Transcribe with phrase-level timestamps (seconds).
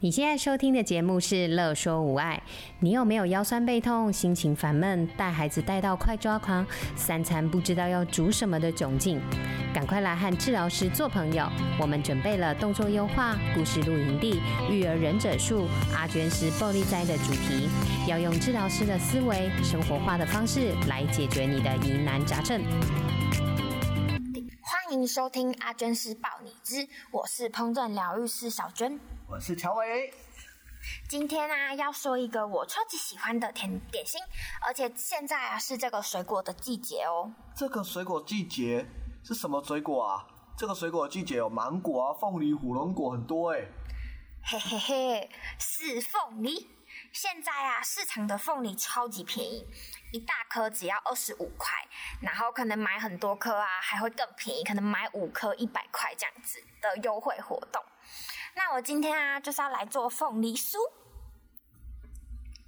[0.00, 2.42] 你现在收听的节目是《乐说无碍》。
[2.80, 9.18] 你有没有腰酸背痛、心情烦闷、带孩子带到快抓狂、三餐不知道要煮什么的窘境？
[9.72, 11.50] 赶快来和治疗师做朋友。
[11.80, 14.38] 我们准备了动作优化、故事露营地、
[14.70, 17.66] 育儿忍者术、阿娟师暴力灾的主题，
[18.06, 22.62] 要用治疗师的思维、生活化的方式来解决你的疑难杂症。
[24.60, 29.00] 欢迎收听阿娟师报你知，我是烹饪疗愈师小娟。
[29.28, 30.14] 我是乔伟，
[31.08, 34.20] 今天啊要说一个我超级喜欢的甜点心，
[34.64, 37.32] 而且现在啊是这个水果的季节哦。
[37.56, 38.86] 这个水果季节
[39.24, 40.24] 是什么水果啊？
[40.56, 43.66] 这个水果季节有芒果啊、凤梨、火龙果很多哎。
[44.44, 46.75] 嘿嘿嘿，是凤梨。
[47.16, 49.66] 现在啊市场的凤梨超级便宜，
[50.12, 51.72] 一大颗只要二十五块，
[52.20, 57.82] 然后可能买很多颗啊还会更便宜，可能买五颗一百块这样子的优惠活动。
[58.54, 60.76] 那我今天啊，就是要来做凤梨酥。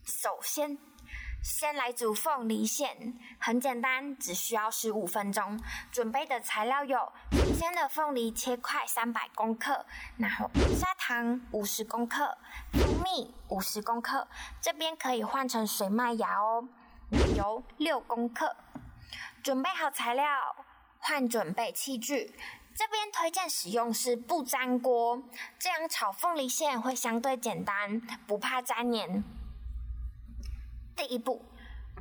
[0.07, 0.79] 首先，
[1.45, 5.63] 先来煮凤梨馅，很简单，只需要十五分钟。
[5.93, 7.13] 准备的材料有：
[7.59, 9.85] 鲜的凤梨切块三百公克，
[10.17, 12.39] 然后砂糖五十公克，
[12.73, 14.29] 蜂蜜五十公克，
[14.61, 16.69] 这边可以换成水麦芽哦。
[17.11, 18.55] 奶油六公克。
[19.43, 20.25] 准备好材料，
[20.99, 22.39] 换准备器具。
[22.77, 25.21] 这边推荐使用是不粘锅，
[25.59, 29.25] 这样炒凤梨馅会相对简单，不怕粘黏。
[30.95, 31.45] 第一步，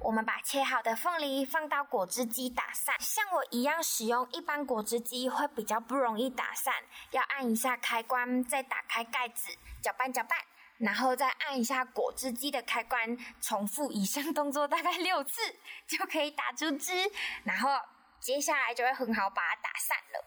[0.02, 2.96] 我们把切好的凤梨放到果汁机打散。
[3.00, 6.74] 像我一样使用一般果汁机会比较不容易打散，
[7.12, 9.50] 要按一下开关，再打开盖子，
[9.82, 10.40] 搅拌搅拌，
[10.78, 15.42] 然后再按一下果汁机的开关，重复以上动作大概六次
[15.88, 16.94] 就可以打出汁，
[17.44, 17.70] 然后
[18.20, 20.26] 接下来就会很好把它打散了。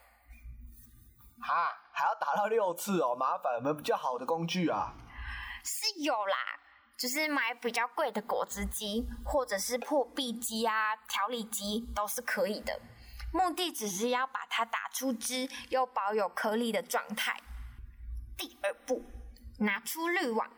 [1.42, 4.92] 哈，还要打到六次哦，麻烦有没有比较好的工具啊？
[5.64, 6.36] 是有啦，
[7.00, 12.78] 就是买比较贵的果汁机，或者是破壁机啊、调理机都是可以的。
[13.32, 17.40] 目的只是要把它打出汁，又保有颗粒的状态。
[18.36, 19.02] 第二步，
[19.60, 20.50] 拿出滤网。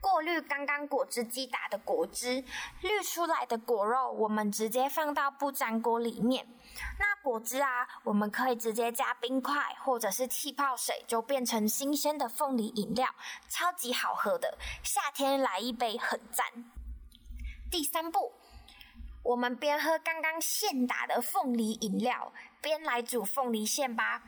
[0.00, 2.44] 过滤刚刚果汁机打的果汁，
[2.80, 6.46] 滤出来的果肉，我们直接放到不粘锅里面。
[6.98, 13.08] 那果汁啊，我们可以直接加冰块或者是气泡水，就变成新鲜的凤梨饮料，
[13.48, 14.56] 超级好喝的。
[14.84, 16.46] 夏天来一杯很赞。
[17.70, 18.32] 第三步，
[19.24, 24.22] 我们边喝刚刚现打的凤梨饮料，边来煮凤梨馅吧。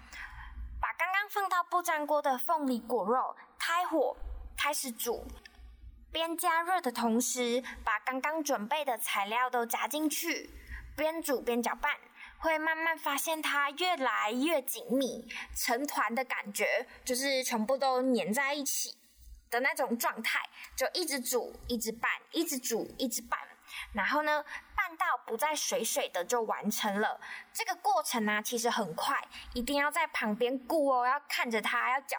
[0.80, 4.16] 把刚刚放到不粘锅的凤梨果肉开火，
[4.56, 5.24] 开始煮。
[6.12, 10.50] 边加热的同时，把刚刚准备的材料都加进去，
[10.96, 11.96] 边煮边搅拌，
[12.38, 18.96] 会慢慢发现它越来越紧密，成团的感觉，就是全部都粘在一起
[19.50, 20.40] 的那种状态。
[20.76, 23.38] 就一直煮，一直拌，一直煮，一直拌，
[23.92, 24.44] 然后呢，
[24.74, 27.20] 拌到不再水水的就完成了。
[27.52, 29.16] 这个过程呢，其实很快，
[29.54, 32.18] 一定要在旁边顾哦，要看着它，要搅。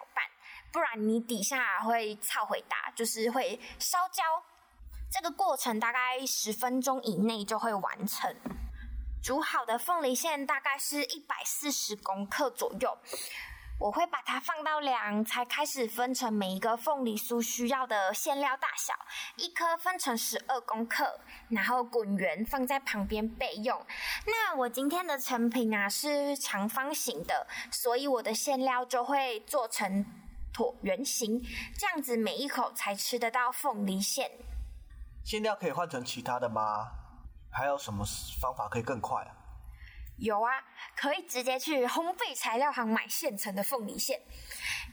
[0.72, 4.24] 不然你底下会超回答，就是会烧焦。
[5.12, 8.34] 这个过程大概十分钟以内就会完成。
[9.22, 12.98] 煮好的凤梨馅大概是一百四十公克左右，
[13.78, 18.94] 我会把它放到凉，才开始分成每一个凤梨酥需要的馅料大小。
[19.36, 23.86] 一颗分成十二公克，然后滚圆放在旁边备用。
[24.26, 30.06] 那我今天的成品啊是长方形的，所以我的馅料就会做成。
[30.54, 31.42] 椭圆形，
[31.78, 34.30] 这样子每一口才吃得到凤梨馅。
[35.24, 36.92] 馅料可以换成其他的吗？
[37.52, 38.06] 还有什么
[38.40, 39.36] 方法可以更快啊？
[40.18, 40.52] 有啊，
[40.96, 44.22] 可以直接去烘焙材料行买现成的凤梨馅，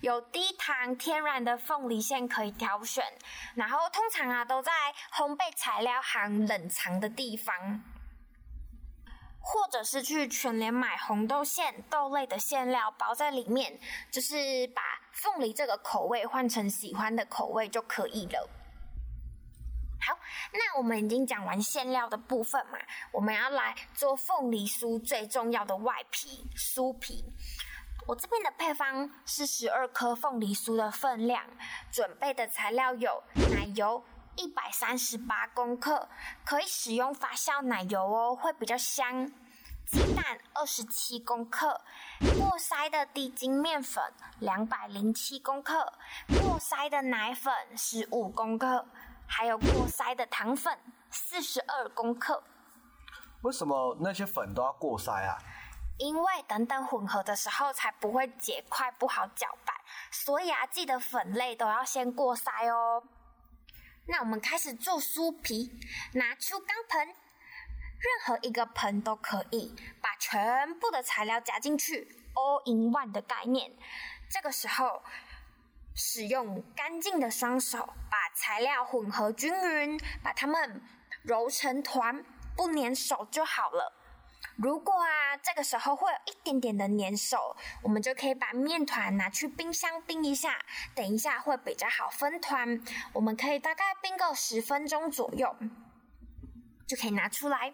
[0.01, 3.05] 有低糖天然的凤梨馅可以挑选。
[3.55, 4.73] 然后通常啊都在
[5.13, 7.83] 烘焙材料行冷藏的地方。
[9.51, 14.83] 或者是去全联买红豆馅、豆类的馅料包在里面，就是把
[15.13, 18.47] 凤梨这个口味换成喜欢的口味就可以了。
[20.07, 20.19] 好，
[20.53, 22.79] 那我们已经讲完馅料的部分嘛，
[23.11, 27.25] 我们要来做凤梨酥最重要的外皮酥皮。
[28.07, 31.43] 我这边的配方是十二颗凤梨酥的分量，
[31.91, 34.05] 准备的材料有奶油。
[34.39, 36.09] 一百三十八公克，
[36.45, 39.29] 可以使用发酵奶油哦，会比较香。
[39.85, 41.81] 鸡蛋二十七公克，
[42.39, 44.05] 过筛的低筋面粉
[44.39, 45.93] 两百零七公克，
[46.29, 48.87] 过筛的奶粉十五公克，
[49.27, 50.79] 还有过筛的糖粉
[51.11, 52.45] 四十二公克。
[53.43, 55.39] 为什么那些粉都要过筛啊？
[55.97, 59.75] 因为等等混合的时候才不会结块，不好搅拌。
[60.13, 63.03] 所以啊，记得粉类都要先过筛哦。
[64.11, 65.71] 那我们开始做酥皮，
[66.15, 67.17] 拿出钢盆，任
[68.25, 73.71] 何一个盆都可以，把全部的材料加进去，all in one 的概念。
[74.31, 75.03] 这个时候，
[75.95, 80.83] 使用干净的双手把材料混合均匀，把它们
[81.23, 82.25] 揉成团，
[82.57, 83.93] 不粘手就好了。
[84.61, 90.59] 如果啊，这个时候会有一点点的粘手，我们就可以把面团拿去冰箱冰一下，
[90.97, 92.83] 等一下会比较好分团。
[93.13, 95.55] 我们可以大概冰个十分钟左右，
[96.89, 97.73] 就可以拿出来。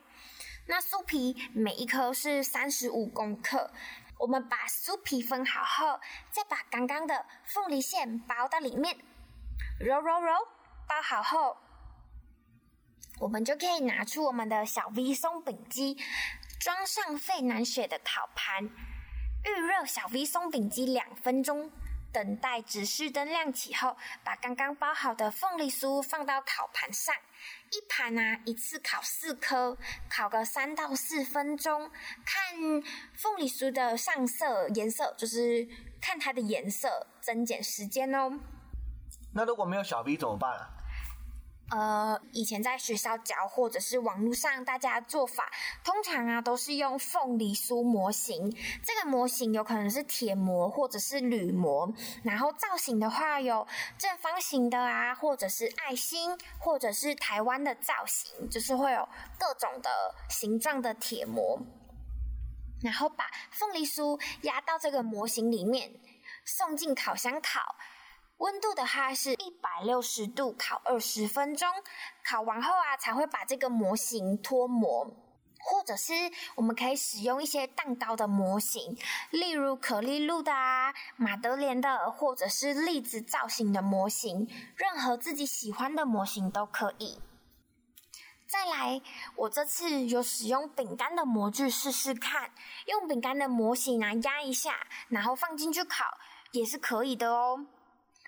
[0.67, 3.71] 那酥皮每一颗是三十五公克，
[4.19, 5.99] 我们把酥皮分好后，
[6.31, 8.99] 再把刚刚的凤梨馅包到里面，
[9.81, 10.33] 揉揉揉，
[10.87, 11.57] 包好后，
[13.21, 15.97] 我们就可以拿出我们的小 V 松饼机。
[16.59, 21.71] 装上费南雪的烤盘，预热小 V 松饼机两分钟，
[22.13, 27.15] 等待指示灯亮起后，把刚刚包好的凤梨酥放到烤盘上，
[27.71, 29.77] 一盘啊一次烤四颗，
[30.09, 31.91] 烤个三到四分钟，
[32.25, 32.57] 看
[33.15, 35.69] 凤梨酥的上色颜色，就是
[36.01, 38.39] 看它的颜色，增减时间哦。
[39.35, 40.71] 那如果没有小 V 怎么办？
[41.71, 45.51] 呃，以前在学校教或者是网络上大家做法，
[45.83, 48.51] 通常啊都是用凤梨酥模型。
[48.83, 53.67] 这个模型有可能是铁模或者是铝模，然后造型的话有
[53.99, 59.09] 正方形的啊，或者是爱心，或者是台湾的造型，就是会有
[59.39, 59.91] 各种的
[60.29, 61.61] 形状的铁模。
[62.83, 65.91] 然后把凤梨酥压到这个模型里面，
[66.45, 67.75] 送进烤箱烤。
[68.39, 71.69] 温度的话是一百六十度烤二十分钟，
[72.25, 75.05] 烤完后啊才会把这个模型脱模，
[75.61, 76.13] 或者是
[76.57, 78.99] 我们可以使用一些蛋糕的模型，
[79.31, 87.21] 例如可丽露的啊、马德莲的，或者是栗子造型的模型，任何自己喜欢的模型都可以。
[88.47, 89.01] 再来，
[89.37, 92.51] 我这次有使用饼干的模具试试看，
[92.87, 96.19] 用饼干的模型来压一下，然后放进去烤
[96.53, 97.67] 也是可以的哦。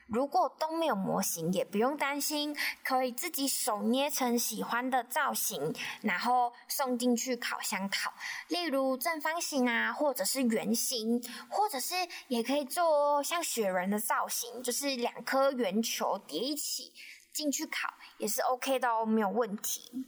[0.06, 8.12] 如果都没有模型，也不用担心，可以自己手捏成喜欢的造型，然后送进去烤箱烤。
[8.48, 11.20] 例如正方形啊，或者是圆形，
[11.50, 11.94] 或者是
[12.28, 16.92] 也可以做像雪人的造型，就是两颗圆球叠一起
[17.32, 20.06] 进去烤，也是 OK 的哦，没有问题。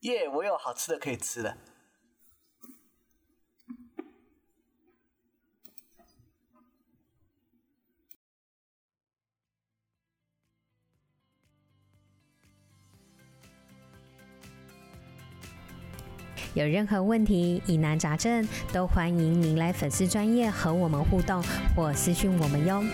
[0.00, 1.56] 耶，我有好吃的可以吃了。
[16.54, 21.42] 有任何问题、疑难杂症，都欢迎您来粉丝专业和我们互动
[21.74, 22.84] 或私讯我们哟。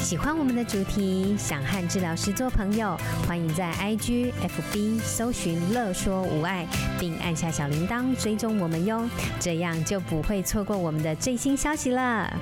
[0.00, 2.98] 喜欢我们的主题，想和治疗师做朋友，
[3.28, 6.66] 欢迎在 IG、FB 搜寻“乐说无碍”，
[6.98, 9.08] 并按下小铃铛追踪我们哟，
[9.38, 12.36] 这样就不会错过我们的最新消息了。